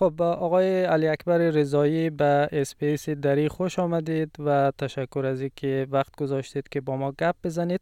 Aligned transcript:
خب 0.00 0.22
آقای 0.22 0.84
علی 0.84 1.08
اکبر 1.08 1.38
رضایی 1.38 2.10
به 2.10 2.48
SBS 2.52 3.08
دری 3.08 3.48
خوش 3.48 3.78
آمدید 3.78 4.36
و 4.38 4.72
تشکر 4.78 5.26
از 5.26 5.40
اینکه 5.40 5.86
وقت 5.90 6.16
گذاشتید 6.16 6.68
که 6.68 6.80
با 6.80 6.96
ما 6.96 7.12
گپ 7.12 7.34
بزنید. 7.44 7.80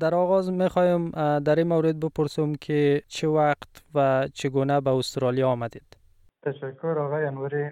در 0.00 0.14
آغاز 0.14 0.52
می‌خوایم 0.52 1.10
در 1.38 1.56
این 1.56 1.68
مورد 1.68 2.00
بپرسم 2.00 2.52
که 2.54 3.02
چه 3.08 3.28
وقت 3.28 3.82
و 3.94 4.28
چگونه 4.34 4.80
به 4.80 4.90
استرالیا 4.90 5.48
آمدید. 5.48 5.96
تشکر 6.42 6.98
آقای 6.98 7.24
انوری. 7.24 7.70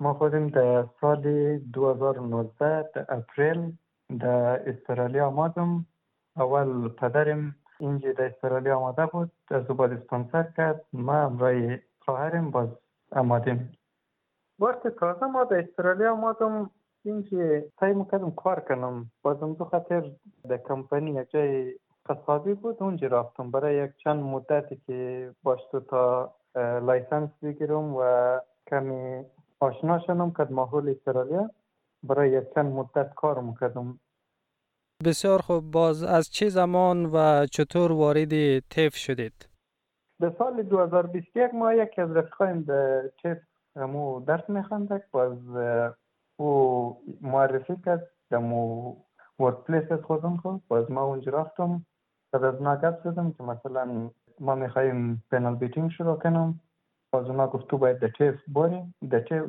ما 0.00 0.14
خودم 0.14 0.48
در 0.48 0.84
سال 1.00 1.22
2019 1.58 2.90
در 2.94 3.06
April 3.08 3.72
در 4.20 4.70
استرالیا 4.70 5.26
آمدم. 5.26 5.86
اول 6.36 6.88
پدرم 6.88 7.54
اینجا 7.80 8.12
در 8.12 8.24
استرالیا 8.24 8.78
آمده 8.78 9.06
بود 9.06 9.32
از 9.50 9.64
بعد 9.64 9.92
اسپانسر 9.92 10.46
کرد. 10.56 10.84
ما 10.92 11.14
همرای 11.14 11.78
خواهرم 11.98 12.50
باز 12.50 12.68
آمدیم 13.12 13.72
وقت 14.58 14.88
تازه 14.88 15.26
ما 15.26 15.44
در 15.44 15.58
استرالیا 15.58 16.12
آمدم 16.12 16.70
اینجا 17.04 17.60
سعی 17.80 17.94
می‌کردم 17.94 18.30
کار 18.30 18.60
کنم. 18.60 19.10
بازم 19.22 19.54
دو 19.54 19.64
خاطر 19.64 20.10
کمپانی 20.68 21.10
یک 21.10 21.30
جای 21.30 21.74
قصابی 22.06 22.54
بود 22.54 22.76
اونجا 22.82 23.06
رفتم. 23.06 23.50
برای 23.50 23.84
یک 23.84 23.90
چند 24.04 24.22
مدتی 24.22 24.76
که 24.86 25.30
باشتو 25.42 25.80
تا 25.80 26.34
licence 26.56 27.30
بگیرم 27.42 27.96
و 27.96 28.02
کمی 28.70 29.24
آشنا 29.60 29.98
شدم 30.06 30.30
که 30.30 30.46
ماحول 30.50 30.88
استرالیا. 30.88 31.50
برای 32.02 32.30
یک 32.30 32.44
چند 32.54 32.72
مدت 32.72 33.14
کار 33.14 33.40
می‌کردم. 33.40 34.00
بسیار 35.04 35.40
خوب. 35.40 35.70
باز 35.70 36.02
از 36.02 36.30
چه 36.30 36.48
زمان 36.48 37.06
و 37.06 37.46
چطور 37.46 37.92
وارد 37.92 38.58
TAFE 38.58 38.94
شدید؟ 38.96 39.47
به 40.20 40.34
سال 40.38 40.62
2021 40.62 41.54
ما 41.54 41.72
یکی 41.72 42.00
از 42.00 42.16
رفقایم 42.16 42.62
به 42.62 43.12
TAFE 43.22 43.38
مو 43.76 44.20
درس 44.20 44.50
میخوندک 44.50 45.02
باز 45.10 45.38
او 46.36 47.02
معرفی 47.20 47.76
کرد 47.84 48.10
دمو 48.30 48.96
workplace 49.38 49.92
از 49.92 50.00
خودم 50.00 50.36
خود. 50.36 50.62
باز 50.68 50.90
ما 50.90 51.02
اونجا 51.02 51.32
رفتم. 51.32 51.86
بعد 52.32 52.44
از 52.44 52.54
اونا 52.54 52.76
گپ 52.76 53.02
که 53.36 53.42
مثلا 53.42 54.10
ما 54.40 54.54
میخواییم 54.54 55.24
panel 55.30 55.54
beating 55.54 55.90
شروع 55.90 56.16
کنم. 56.16 56.60
باز 57.10 57.26
اونا 57.26 57.46
گفت 57.46 57.68
تو 57.68 57.78
باید 57.78 57.98
در 57.98 58.08
TAFE 58.08 58.34
باری 58.48 58.94
در 59.10 59.20
TAFE 59.20 59.44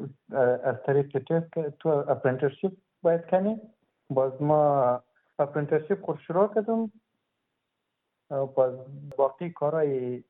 از 0.64 0.76
طریق 0.86 1.23
که 1.23 1.73
تو 1.80 1.89
apprenticeship 1.89 2.73
باید 3.02 3.26
کنی. 3.26 3.61
باز 4.09 4.42
ما 4.42 5.04
apprenticeship 5.39 6.05
خود 6.06 6.20
شروع 6.20 6.54
کردم. 6.56 6.92
باز 8.56 8.73
باقی 9.17 9.50
کارهای 9.50 10.23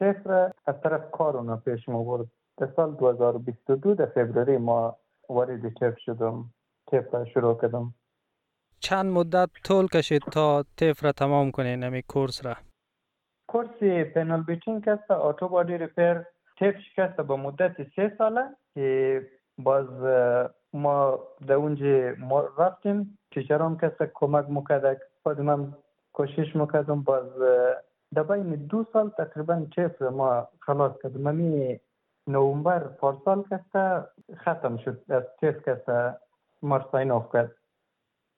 را 0.00 0.50
از 0.66 0.80
طرف 0.80 1.10
کار 1.10 1.36
اونا 1.36 1.56
پیش 1.56 1.88
برد 1.88 2.26
در 2.56 2.68
سال 2.76 2.94
2022 2.94 3.94
در 3.94 4.06
فبروری 4.06 4.56
ما 4.56 4.96
وارد 5.28 5.68
TAFE 5.68 5.98
شدم 5.98 6.44
TAFE 6.90 7.14
را 7.14 7.24
شروع 7.24 7.60
کردم. 7.60 7.94
چند 8.80 9.12
مدت 9.12 9.50
طول 9.64 9.86
کشید 9.86 10.22
تا 10.22 10.64
TAFE 10.76 11.04
را 11.04 11.12
تمام 11.12 11.50
کنین 11.50 11.84
نمی 11.84 12.02
کورس 12.02 12.46
را؟ 12.46 12.54
کورس 13.46 13.82
panel 14.14 14.42
beating 14.42 14.88
است 14.88 15.10
auto 15.10 15.48
body 15.48 15.78
repair 15.78 16.24
TAFE 16.58 16.74
شکست 16.78 17.16
به 17.16 17.36
مدت 17.36 17.76
سه 17.96 18.14
ساله 18.18 18.42
که 18.74 19.20
باز 19.58 19.86
ما 20.72 21.18
در 21.46 21.54
اونجا 21.54 22.14
ما 22.18 22.48
رفتیم. 22.58 23.18
teacher 23.34 23.71
ان 23.71 23.76
کسی 23.76 24.04
کمک 24.14 24.46
می‌کرد 24.48 25.00
باز 25.24 25.38
من 25.38 25.74
کوشش 26.12 26.56
می‌کردم 26.56 27.02
باز 27.02 27.30
در 28.14 28.22
بین 28.22 28.54
دو 28.54 28.84
سال 28.92 29.10
تقریبا 29.10 29.66
TAFE 29.74 30.02
ما 30.02 30.48
خلاص 30.60 30.92
کردم 31.02 31.20
ممی 31.20 31.80
نومبر 32.26 32.78
پارسال 32.78 33.44
کسته 33.50 34.04
ختم 34.36 34.76
شد. 34.76 35.02
از 35.08 35.22
TAFE 35.40 35.68
کسته 35.68 36.16
ما 36.62 36.76
off 37.10 37.32
کرد. 37.32 37.52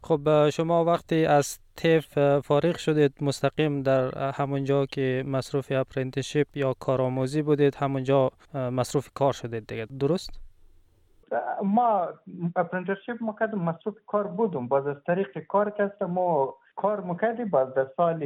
خب 0.02 0.50
شما 0.50 0.84
وقتی 0.84 1.26
از 1.26 1.58
TAFE 1.76 2.38
فارغ 2.38 2.76
شدید 2.76 3.12
مستقیم 3.20 3.82
در 3.82 4.30
همونجا 4.30 4.86
که 4.86 5.24
مصروف 5.26 5.72
apprenticeship 5.72 6.56
یا 6.56 6.74
کارآموزی 6.80 7.42
بودید 7.42 7.74
همونجا 7.74 8.30
مصروف 8.54 9.08
کار 9.14 9.32
شدید 9.32 9.66
دیگه. 9.66 9.86
درست؟ 10.00 10.40
ما 11.62 12.08
apprenticeship 12.56 13.16
مکردم 13.20 13.58
مصروف 13.58 13.94
کار 14.06 14.26
بودم. 14.26 14.68
باز 14.68 14.86
از 14.86 14.96
طریق 15.06 15.38
کار 15.38 15.70
کسته 15.70 16.06
ما 16.06 16.54
کار 16.76 17.00
مکردی 17.00 17.44
باز 17.44 17.74
در 17.74 17.86
سال 17.96 18.22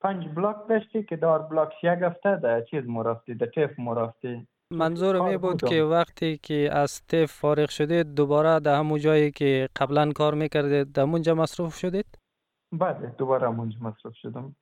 پنج 0.00 0.28
بلاک 0.28 0.56
داشتی 0.68 1.02
که 1.02 1.16
دار 1.16 1.42
بلاک 1.42 1.84
یک 1.84 1.98
هفته 2.02 2.36
در 2.36 2.60
چیز 2.60 2.84
مرافتی 2.86 3.34
در 3.34 3.46
تیف 3.46 3.78
مرافتی 3.78 4.46
منظور 4.72 5.20
می 5.30 5.36
بود 5.36 5.64
که 5.64 5.82
وقتی 5.82 6.38
که 6.42 6.68
از 6.72 7.02
تیف 7.06 7.32
فارغ 7.32 7.70
شدید 7.70 8.14
دوباره 8.14 8.60
در 8.60 8.78
همون 8.78 8.98
جایی 8.98 9.30
که 9.30 9.68
قبلا 9.76 10.12
کار 10.12 10.34
می‌کردید 10.34 10.92
در 10.92 11.02
اونجا 11.02 11.34
مصروف 11.34 11.74
شدید؟ 11.74 12.06
بله 12.72 13.14
دوباره 13.18 13.48
اونجا 13.48 13.78
مصروف 13.80 14.14
شدم. 14.14 14.56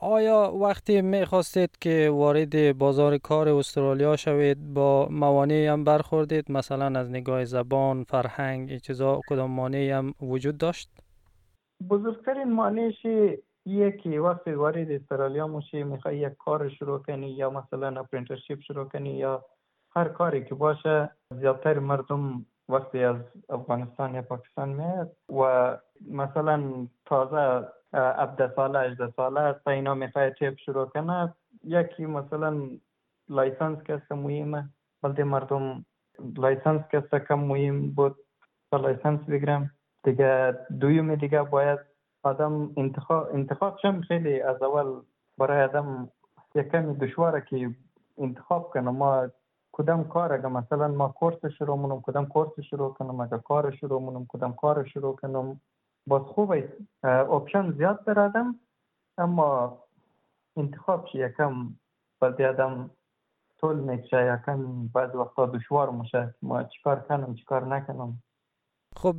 آیا 0.00 0.52
وقتی 0.62 1.02
می‌خواستید 1.02 1.78
که 1.80 2.10
وارد 2.12 2.78
بازار 2.78 3.18
کار 3.18 3.48
استرالیا 3.48 4.16
شوید 4.16 4.74
با 4.74 5.08
موانعی 5.10 5.66
هم 5.66 5.84
برخوردید؟ 5.84 6.52
مثلا 6.52 7.00
از 7.00 7.10
نگاه 7.10 7.44
زبان 7.44 8.04
فرهنگ 8.04 8.70
این 8.70 8.78
چیزا 8.78 9.20
کدام 9.28 9.50
مانعی 9.50 9.90
هم 9.90 10.14
وجود 10.22 10.58
داشت؟ 10.58 10.90
بزرگترین 11.90 12.52
مانعش 12.52 13.06
یکی 13.66 14.18
وقتی 14.18 14.52
وارد 14.52 14.90
استرالیا 14.90 15.46
میشی 15.46 15.82
می‌خوای 15.82 16.18
یک 16.18 16.32
کار 16.38 16.68
شروع 16.68 16.98
کنی 16.98 17.30
یا 17.30 17.50
مثلا 17.50 18.00
apprenticeship 18.00 18.60
شروع 18.60 18.84
کنی 18.84 19.18
یا 19.18 19.44
هر 19.96 20.08
کاری 20.08 20.44
که 20.44 20.54
باشه 20.54 21.10
زیادتر 21.30 21.78
مردم 21.78 22.46
وقتی 22.68 23.04
از 23.04 23.16
افغانستان 23.48 24.14
یا 24.14 24.22
پاکستان 24.22 24.68
میاد 24.68 25.16
و 25.28 25.76
مثلا 26.10 26.86
تازه 27.06 27.68
17 27.94 28.52
ساله 28.56 28.78
18 28.78 29.12
ساله 29.16 29.40
است 29.40 29.68
اینا 29.68 29.94
می‌خواد 29.94 30.32
TAFE 30.32 30.58
شروع 30.58 30.86
کنه 30.86 31.34
یکی 31.64 32.06
مثلا 32.06 32.68
license 33.28 33.82
که 33.82 34.02
مهمه. 34.10 34.68
بلده 35.02 35.24
مردم 35.24 35.84
license 36.36 36.80
که 36.90 37.00
کم 37.28 37.34
مهم 37.34 37.90
بود 37.90 38.16
تا 38.70 38.76
license 38.76 39.20
بگیرم. 39.20 39.70
دیگه 40.04 40.58
دویم 40.80 41.14
دیگه 41.14 41.42
باید 41.42 41.78
آدم 42.22 42.70
انتخاب 42.76 43.28
انتخاب 43.34 43.78
شم 43.82 44.00
خیلی 44.00 44.40
از 44.40 44.62
اول 44.62 45.00
برای 45.38 45.64
آدم 45.64 46.08
یک 46.54 46.68
کمی 46.68 46.94
دشواره 46.94 47.40
که 47.40 47.70
انتخاب 48.18 48.70
کنه 48.70 48.90
ما 48.90 49.28
کدام 49.72 50.08
کار 50.08 50.32
اگه 50.32 50.48
مثلا 50.48 50.88
ما 50.88 51.08
کورس 51.08 51.46
شروع 51.58 51.76
منم 51.76 52.00
کدام 52.00 52.26
کورس 52.26 52.60
شروع 52.60 52.94
کنم؟ 52.94 53.20
اگه 53.20 53.38
کار 53.38 53.70
شروع 53.70 54.02
منم 54.02 54.26
کدام 54.28 54.52
کار 54.52 54.84
شروع 54.84 55.16
کنم؟ 55.16 55.60
باز 56.06 56.22
خوبه. 56.22 56.72
option 57.04 57.72
زیاد 57.72 58.04
دارم 58.04 58.60
اما 59.18 59.78
انتخاب 60.56 61.06
شي 61.06 61.18
یکم 61.18 61.68
بلدی 62.20 62.44
آدم 62.44 62.90
طول 63.60 63.76
می‌کشه 63.76 64.34
یکم 64.34 64.86
بعض 64.94 65.14
وقتا 65.14 65.46
دشوار 65.46 65.90
میشه. 65.90 66.34
ما 66.42 66.62
چیکار 66.64 67.00
کنم 67.00 67.34
چیکار 67.34 67.66
نکنم؟ 67.66 68.22
خب 68.96 69.16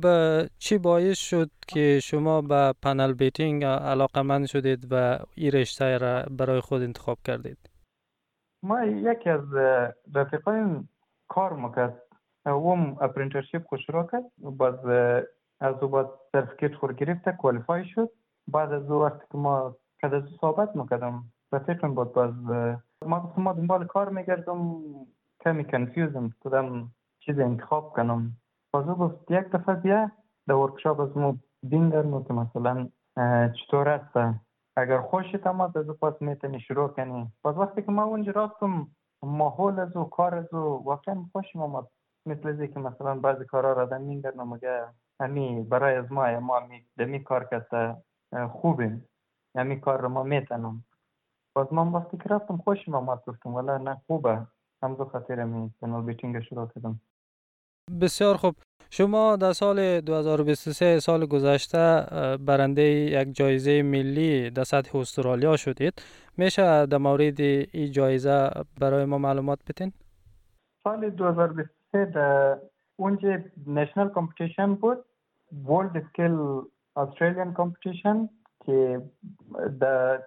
چی 0.58 0.78
باعث 0.78 1.18
شد 1.18 1.50
که 1.68 2.00
شما 2.02 2.42
به 2.42 2.74
panel 2.82 3.12
beating 3.12 3.64
علاقه‌مند 3.64 4.46
شدید 4.46 4.86
و 4.90 5.18
این 5.34 5.52
رشته 5.52 5.98
را 5.98 6.22
برای 6.30 6.60
خود 6.60 6.82
انتخاب 6.82 7.18
کردید؟ 7.24 7.58
ما 8.62 8.84
یکی 8.84 9.30
از 9.30 9.54
رفیقایم 10.14 10.88
کار 11.28 11.52
می‌کرد 11.52 12.02
اوم 12.46 12.96
apprenticeship 13.00 13.66
خوش 13.66 13.80
را 13.88 14.08
کرد 14.12 14.24
باز 14.38 14.86
از 15.60 15.74
او 15.82 15.88
باید 15.88 16.06
certificate 16.32 16.74
خور 16.74 16.92
گرفته 16.92 17.32
qualify 17.32 17.84
شد. 17.84 18.10
بعد 18.48 18.72
از 18.72 18.90
او 18.90 19.02
وقتی 19.02 19.24
که 19.32 19.38
ما 19.38 19.76
کد 20.02 20.14
از 20.14 20.22
صحبت 20.40 20.76
می‌کردم 20.76 21.24
رفیقم 21.52 21.94
بود 21.94 22.12
باز 22.12 22.34
ما 23.06 23.20
گفتم 23.20 23.42
ما 23.42 23.52
دنبال 23.52 23.86
کار 23.86 24.08
میگردم 24.08 24.80
کمی 25.44 25.64
کنفیوزم 25.64 26.30
کدام 26.40 26.90
چیز 27.20 27.38
انتخاب 27.38 27.92
کنم. 27.92 28.36
دفعه 29.52 29.74
بیا 29.74 30.10
در 30.46 30.54
ورکشاپ 30.54 31.00
از 31.00 31.16
ما 31.16 31.36
بین 31.62 31.88
درمو 31.88 32.24
که 32.24 32.32
مثلا 32.32 32.88
چطور 33.52 33.88
است؟ 33.88 34.40
اگر 34.76 35.00
خوشت 35.00 35.46
آمد 35.46 35.78
از 35.78 35.86
پاس 35.86 36.22
می‌تونی 36.22 36.60
شروع 36.60 36.88
کنی. 36.88 37.32
باز 37.42 37.58
وقتی 37.58 37.82
که 37.82 37.92
ما 37.92 38.04
اونجا 38.04 38.32
رفتم 38.32 38.86
ماحول 39.22 39.80
از 39.80 39.96
او 39.96 40.04
کار 40.04 40.34
از 40.34 40.54
او 40.54 40.84
واقعا 40.84 41.24
خوشم 41.32 41.62
آمد 41.62 41.84
مثل 42.26 42.48
ازی 42.48 42.68
که 42.68 42.80
مثلا 42.80 43.14
بعضی 43.14 43.44
کارا 43.44 43.72
را 43.72 43.82
آدم 43.82 44.00
میگردم 44.00 44.48
مگه 44.48 44.86
همی 45.20 45.62
برای 45.62 45.94
از 45.96 46.12
ما 46.12 46.40
ما 46.40 46.60
می 46.60 46.86
دمی 46.98 47.24
کار 47.24 47.44
کسته 47.44 47.96
خوبیم. 48.52 49.08
همی 49.56 49.80
کار 49.80 50.00
رو 50.00 50.08
ما 50.08 50.22
میتنم 50.22 50.84
باز 51.54 51.72
من 51.72 51.88
وقتی 51.88 52.16
که 52.16 52.28
رفتم 52.28 52.56
خوشم 52.56 52.94
آمد 52.94 53.22
گفتم 53.26 53.54
ولی 53.54 53.84
نه 53.84 54.00
خوبه. 54.06 54.46
همزو 54.82 55.04
خاطر 55.04 55.44
می 55.44 55.70
پنال 55.82 56.02
بیتینگ 56.02 56.40
شروع 56.40 56.66
کردم. 56.66 57.00
بسیار 58.00 58.36
خوب. 58.36 58.54
شما 58.90 59.36
در 59.36 59.52
سال 59.52 60.00
2023 60.00 61.00
سال 61.00 61.26
گذشته 61.26 62.06
برنده 62.46 62.82
یک 62.82 63.32
جایزه 63.32 63.82
ملی 63.82 64.50
در 64.50 64.64
سطح 64.64 64.98
استرالیا 64.98 65.56
شدید. 65.56 66.02
میشه 66.36 66.86
در 66.86 66.98
مورد 66.98 67.40
این 67.40 67.92
جایزه 67.92 68.50
برای 68.80 69.04
ما 69.04 69.18
معلومات 69.18 69.58
بتین؟ 69.68 69.92
سال 70.84 71.10
2023 71.10 72.04
در 72.04 72.58
اونجا 72.96 73.38
national 73.66 74.08
competition 74.08 74.74
بود 74.74 74.98
WorldSkills 75.68 76.38
Australian 76.96 77.54
competition 77.54 78.28
که 78.66 79.02
در 79.80 80.22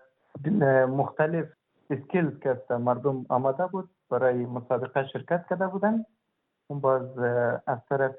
مختلف 0.86 1.46
skills 1.90 2.40
که 2.40 2.58
مردم 2.70 3.26
آماده 3.30 3.68
بود 3.68 3.90
برای 4.10 4.46
مسابقه 4.46 5.08
شرکت 5.08 5.46
کرده 5.50 5.68
بودن. 5.68 6.06
باز 6.70 7.18
از 7.68 7.80
طرف 7.90 8.16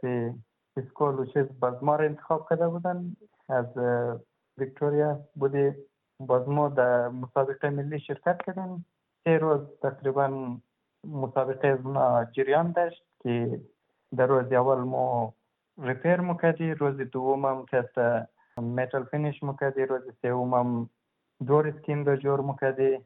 school 0.76 1.14
و 1.18 1.24
چیز 1.24 1.46
باز 1.60 1.84
ما 1.84 1.96
را 1.96 2.04
انتخاب 2.04 2.46
کرده 2.50 2.68
بودن. 2.68 3.16
از 3.48 3.66
ویکتوریا 4.58 5.20
بوده 5.34 5.76
باز 6.20 6.48
ما 6.48 6.68
در 6.68 7.08
مسابقه 7.08 7.70
ملی 7.70 8.00
شرکت 8.00 8.38
کردیم 8.46 8.86
سه 9.24 9.38
روز 9.38 9.60
تقریبا 9.82 10.56
مسابقه 11.04 11.78
از 11.98 12.32
جریان 12.32 12.72
داشت 12.72 13.04
که 13.22 13.60
در 14.16 14.26
روز 14.26 14.52
اول 14.52 14.78
ما 14.78 15.34
repair 15.82 16.20
مکردی 16.20 16.70
روز 16.74 16.96
دوم 16.96 17.44
هم 17.44 17.66
که 17.66 17.88
metal 18.60 19.04
finish 19.04 19.42
مکردی 19.42 19.82
روز 19.82 20.02
سوم 20.22 20.54
هم 20.54 20.90
door 21.46 21.68
skin 21.68 22.04
را 22.04 22.16
جور 22.16 22.40
مکردی 22.40 22.98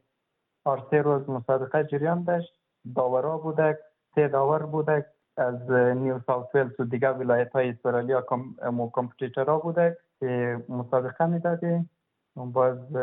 هر 0.65 0.83
سه 0.91 1.01
روز 1.01 1.29
مسابقه 1.29 1.83
جریان 1.83 2.23
داشت. 2.23 2.59
داورا 2.95 3.37
بودک 3.37 3.77
سه 4.15 4.27
داور 4.27 4.65
بودک. 4.65 5.05
از 5.37 5.71
نیو 5.71 6.19
ساوت 6.27 6.55
ولز 6.55 6.79
و 6.79 6.83
دیگر 6.83 7.13
ولایت 7.13 7.51
های 7.51 7.69
استرالیا 7.69 8.21
کم 8.21 8.55
competitor 8.93 9.53
ا 9.53 9.59
بودک 9.59 9.97
که 10.19 10.63
مسابقه 10.69 11.25
می‌دادی. 11.25 11.89
باز 12.35 12.93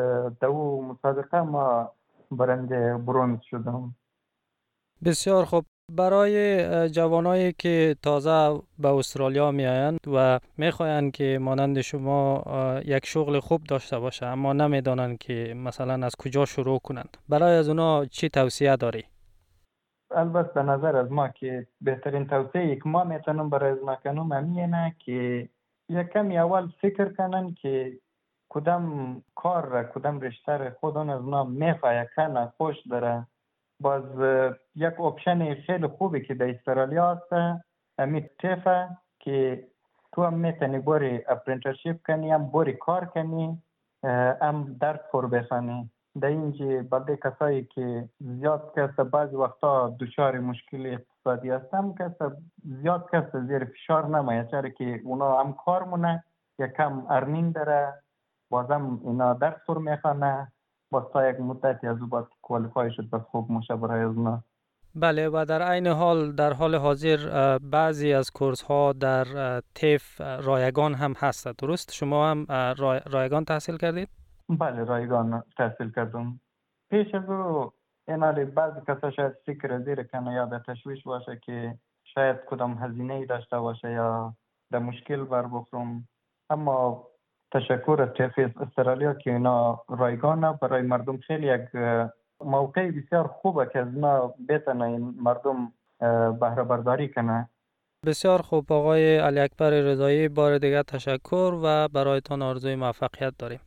دو 0.41 0.83
مسابقه 0.83 1.41
ما 1.41 1.93
برنده 2.31 2.99
برونز 2.99 3.39
شدم 3.43 3.95
بسیار 5.05 5.45
خوب. 5.45 5.65
برای 5.93 6.89
جوانایی 6.89 7.53
که 7.53 7.97
تازه 8.03 8.63
به 8.79 8.89
استرالیا 8.89 9.51
میآیند 9.51 9.99
و 10.15 10.41
می‌خواهند 10.57 11.13
که 11.13 11.39
مانند 11.41 11.81
شما 11.81 12.45
یک 12.85 13.07
شغل 13.07 13.41
خوب 13.41 13.65
داشته 13.65 13.99
باشه 13.99 14.27
اما 14.27 14.53
نمی‌دانند 14.53 15.19
که 15.19 15.55
مثلا 15.57 16.07
از 16.07 16.17
کجا 16.17 16.45
شروع 16.45 16.79
کنند. 16.79 17.17
برای 17.29 17.57
از 17.57 17.69
اونا 17.69 18.05
چی 18.05 18.29
توصیه 18.29 18.77
داری؟ 18.77 19.05
البته 20.11 20.53
به 20.53 20.63
نظر 20.63 20.97
از 20.97 21.13
ما 21.13 21.29
که 21.29 21.67
بهترین 21.81 22.27
توصیه 22.27 22.77
که 22.77 22.83
ما 22.89 23.05
می‌تونم 23.05 23.51
برای 23.51 23.71
از 23.73 23.99
کنم 24.05 24.33
همینه 24.33 24.97
که 24.99 25.49
یک 25.89 26.09
کمی 26.09 26.39
اول 26.39 26.69
فکر 26.81 27.13
کنن 27.13 27.55
که 27.55 27.99
کدام 28.49 29.23
کار 29.35 29.67
را 29.67 29.85
کدام 29.85 30.21
رشته 30.21 30.77
خودان 30.81 31.11
از 31.11 31.23
ما 31.23 31.45
می‌خواه 31.45 32.05
کنه 32.17 32.53
خوش 32.57 32.77
داره 32.91 33.27
باز 33.81 34.05
یک 34.75 35.01
option 35.01 35.55
خیلی 35.55 35.87
خوبی 35.87 36.21
که 36.21 36.35
در 36.35 36.51
استرالیا 36.51 37.15
هست 37.15 37.63
امی 37.99 38.29
TAFE 38.41 38.79
ه 38.79 38.89
که 39.21 39.67
تو 40.13 40.25
هم 40.25 40.35
می‌تونی 40.35 40.79
باری 40.79 41.21
apprenticeship 41.29 41.97
کنی 42.07 42.31
هم 42.31 42.47
باری 42.47 42.73
کار 42.73 43.05
کنی 43.05 43.63
هم 44.43 44.77
درس 44.81 45.01
فور 45.13 45.27
بخوانی 45.27 45.91
در 46.21 46.29
اینجا 46.29 46.83
بلده 46.91 47.17
کسایی 47.17 47.65
که 47.65 48.09
زیاد 48.21 48.73
کس 48.77 49.01
بعض 49.01 49.35
وقتا 49.35 49.97
دچار 50.01 50.39
مشکل 50.39 50.87
اقتصادی 50.87 51.51
هستم 51.51 51.95
کس 51.99 52.33
زیاد 52.83 53.07
کس 53.13 53.37
زیر 53.37 53.65
فشار 53.65 54.07
نمایه 54.07 54.49
چرا 54.51 54.69
که 54.69 55.01
اونا 55.05 55.41
هم 55.41 55.53
کار 55.53 55.85
مونه 55.85 56.25
یکم 56.59 57.07
earning 57.11 57.55
داره 57.55 57.95
بازم 58.51 59.01
اینا 59.05 59.35
درس 59.35 59.57
فور 59.67 59.79
می‌خوانه 59.79 60.53
باز 60.91 61.05
تا 61.13 61.29
یک 61.29 61.41
مدتی 61.41 61.87
از 61.87 61.97
او 62.03 62.27
qualify 62.43 62.93
شد 62.93 63.11
بس 63.11 63.21
خوب 63.21 63.51
میشه 63.51 63.77
برای 63.77 64.05
از 64.05 64.43
بله 64.95 65.29
و 65.29 65.45
در 65.49 65.63
عین 65.63 65.87
حال 65.87 66.33
در 66.33 66.53
حال 66.53 66.75
حاضر 66.75 67.59
بعضی 67.59 68.13
از 68.13 68.31
کورس 68.31 68.63
ها 68.63 68.93
در 68.93 69.25
TAFE 69.75 70.21
رایگان 70.21 70.95
هم 70.95 71.13
هست 71.13 71.49
درست؟ 71.49 71.93
شما 71.93 72.31
هم 72.31 72.47
رایگان 73.11 73.45
تحصیل 73.45 73.77
کردید؟ 73.77 74.20
بله 74.59 74.85
رایگان 74.85 75.43
تحصیل 75.57 75.91
کردم. 75.91 76.41
پیش 76.91 77.15
از 77.15 77.31
او 77.31 77.73
این 78.09 78.45
بعضی 78.45 78.81
کسا 78.89 79.11
شاید 79.11 79.33
فکر 79.47 79.79
زیر 79.79 80.03
کنه 80.03 80.33
یا 80.33 80.45
در 80.45 80.59
تشویش 80.59 81.03
باشه 81.03 81.41
که 81.43 81.75
شاید 82.05 82.37
کدام 82.47 82.79
هزینه 82.79 83.15
ای 83.15 83.27
داشته 83.27 83.59
باشه 83.59 83.91
یا 83.91 84.35
در 84.71 84.79
مشکل 84.79 85.25
بر 85.25 85.43
بخورم. 85.43 86.09
اما 86.51 87.07
تشکر 87.53 88.09
از 88.19 88.41
استرالیا 88.61 89.15
که 89.15 89.33
اینا 89.33 89.81
رایگانه 89.89 90.53
برای 90.53 90.83
مردم 90.83 91.17
خیلی 91.17 91.47
یک 91.47 91.69
موقع 92.45 92.91
بسیار 92.91 93.27
خوبه 93.27 93.71
که 93.73 93.79
از 93.79 93.95
ما 93.95 94.35
بتنه 94.49 94.85
این 94.85 95.15
مردم 95.23 95.73
بهره 96.41 96.65
برداری 96.65 97.09
کنه 97.09 97.49
بسیار 98.07 98.43
خوب. 98.43 98.73
آقای 98.73 99.19
علی 99.19 99.41
اکبر 99.41 99.71
رضایی 99.71 100.29
بار 100.29 100.59
دیگر 100.59 100.83
تشکر 100.83 101.53
و 101.63 101.89
برایتان 101.89 102.43
آرزوی 102.43 102.75
موفقیت 102.75 103.35
داریم. 103.39 103.61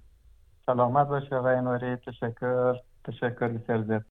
سلامت 0.67 1.07
باشه 1.07 1.37
آقای 1.37 1.61
نوری 1.61 1.97
تشکر 1.97 2.75
تشکر 3.05 3.49
بسیار 3.49 3.83
زیاد 3.83 4.05